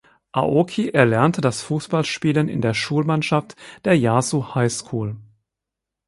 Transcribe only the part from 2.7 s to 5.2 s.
Schulmannschaft der Yasu High School.